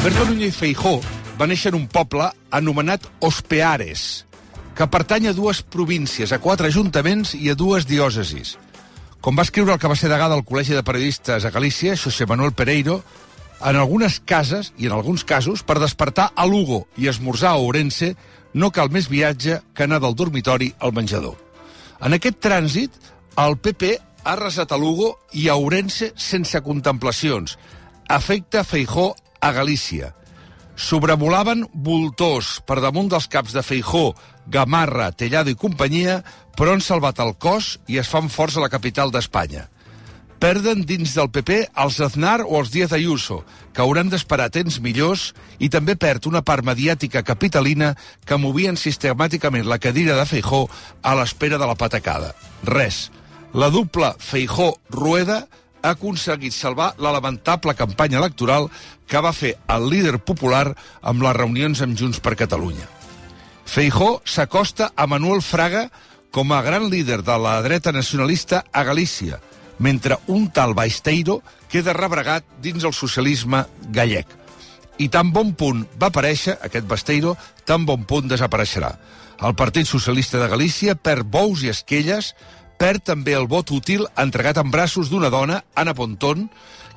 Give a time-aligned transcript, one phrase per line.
[0.00, 0.94] Alberto Núñez Feijó
[1.36, 2.24] va néixer en un poble
[2.56, 4.24] anomenat Ospeares,
[4.72, 8.54] que pertany a dues províncies, a quatre ajuntaments i a dues diòcesis.
[9.20, 12.24] Com va escriure el que va ser degà del Col·legi de Periodistes a Galícia, José
[12.24, 13.02] Manuel Pereiro,
[13.60, 18.14] en algunes cases, i en alguns casos, per despertar a Lugo i esmorzar a Ourense,
[18.56, 21.36] no cal més viatge que anar del dormitori al menjador.
[22.00, 22.96] En aquest trànsit,
[23.36, 27.58] el PP ha resat a Lugo i a Ourense sense contemplacions.
[28.08, 30.14] Afecta Feijó a Galícia.
[30.80, 34.14] Sobrevolaven voltors per damunt dels caps de Feijó,
[34.46, 36.22] Gamarra, Tellado i companyia,
[36.56, 39.66] però han salvat el cos i es fan forts a la capital d'Espanya.
[40.40, 43.42] Perden dins del PP els Aznar o els Díaz Ayuso,
[43.76, 47.92] que hauran d'esperar temps millors, i també perd una part mediàtica capitalina
[48.24, 50.62] que movien sistemàticament la cadira de Feijó
[51.02, 52.32] a l'espera de la patacada.
[52.64, 53.10] Res.
[53.52, 55.42] La dupla Feijó-Rueda
[55.82, 58.68] ha aconseguit salvar la lamentable campanya electoral
[59.06, 60.70] que va fer el líder popular
[61.02, 62.86] amb les reunions amb Junts per Catalunya.
[63.64, 65.88] Feijó s'acosta a Manuel Fraga
[66.30, 69.40] com a gran líder de la dreta nacionalista a Galícia,
[69.78, 74.26] mentre un tal Baisteiro queda rebregat dins el socialisme gallec.
[75.00, 78.90] I tan bon punt va aparèixer, aquest Basteiro, tan bon punt desapareixerà.
[79.40, 82.34] El Partit Socialista de Galícia perd bous i esquelles,
[82.80, 86.48] perd també el vot útil entregat en braços d'una dona, Ana Pontón,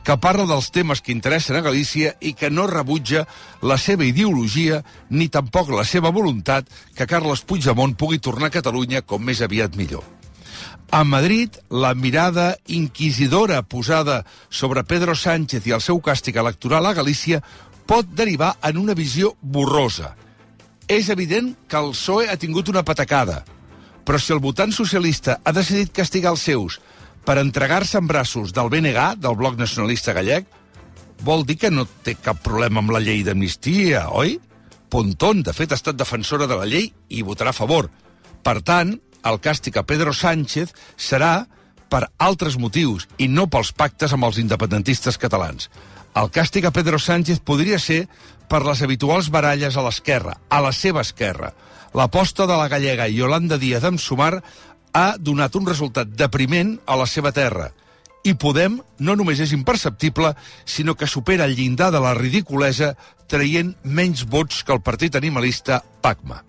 [0.04, 3.26] que parla dels temes que interessen a Galícia i que no rebutja
[3.62, 9.04] la seva ideologia ni tampoc la seva voluntat que Carles Puigdemont pugui tornar a Catalunya
[9.04, 10.04] com més aviat millor.
[10.92, 16.94] A Madrid, la mirada inquisidora posada sobre Pedro Sánchez i el seu càstig electoral a
[16.94, 17.42] Galícia
[17.88, 20.14] pot derivar en una visió borrosa.
[20.88, 23.42] És evident que el PSOE ha tingut una patacada,
[24.04, 26.80] però si el votant socialista ha decidit castigar els seus
[27.24, 30.48] per entregar-se en braços del BNG, del Bloc Nacionalista Gallec,
[31.24, 34.38] vol dir que no té cap problema amb la llei d'amnistia, oi?
[34.92, 37.88] Pontón, de fet, ha estat defensora de la llei i votarà a favor.
[38.44, 38.92] Per tant,
[39.24, 41.46] el càstig a Pedro Sánchez serà
[41.94, 45.70] per altres motius i no pels pactes amb els independentistes catalans.
[46.18, 48.08] El càstig a Pedro Sánchez podria ser
[48.50, 51.52] per les habituals baralles a l'esquerra, a la seva esquerra.
[51.94, 54.40] L'aposta de la gallega Yolanda Díaz amb Sumar
[54.94, 57.70] ha donat un resultat depriment a la seva terra.
[58.26, 60.34] I Podem no només és imperceptible,
[60.66, 62.94] sinó que supera el llindar de la ridiculesa
[63.30, 66.42] traient menys vots que el partit animalista PACMA.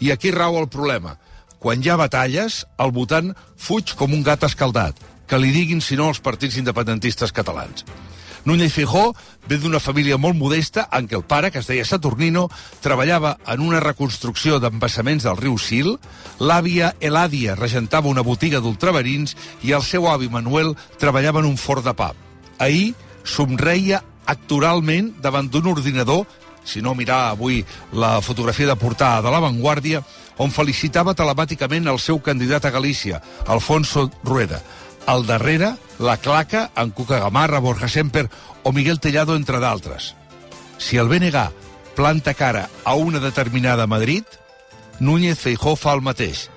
[0.00, 1.16] I aquí rau el problema.
[1.64, 5.96] Quan hi ha batalles, el votant fuig com un gat escaldat, que li diguin si
[5.96, 7.86] no els partits independentistes catalans.
[8.44, 9.14] Núñez Fijó
[9.48, 12.50] ve d'una família molt modesta en què el pare, que es deia Saturnino,
[12.84, 15.96] treballava en una reconstrucció d'embassaments del riu Sil,
[16.36, 19.32] l'àvia Elàdia regentava una botiga d'ultraverins
[19.64, 22.12] i el seu avi Manuel treballava en un forn de pa.
[22.60, 22.92] Ahir
[23.24, 26.26] somreia actoralment davant d'un ordinador,
[26.64, 30.02] si no mirar avui la fotografia de portada de l'avantguàrdia,
[30.38, 34.62] on felicitava telemàticament el seu candidat a Galícia, Alfonso Rueda.
[35.06, 38.28] Al darrere, la claca, en Cuca Gamarra, Borja Semper
[38.62, 40.14] o Miguel Tellado, entre d'altres.
[40.78, 41.50] Si el BNG
[41.94, 44.24] planta cara a una determinada Madrid,
[44.98, 46.48] Núñez Feijó fa el mateix.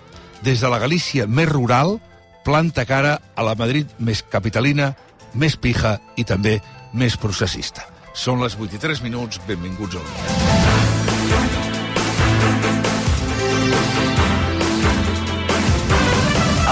[0.42, 1.98] Des de la Galícia més rural,
[2.46, 4.94] planta cara a la Madrid més capitalina,
[5.34, 6.62] més pija i també
[6.94, 7.97] més processista.
[8.18, 10.24] Són les 83 minuts, benvinguts al dia.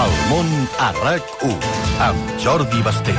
[0.02, 0.50] El món
[0.82, 1.54] a RAC1
[2.10, 3.14] amb Jordi Basté.